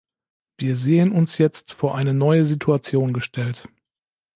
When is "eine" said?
1.95-2.15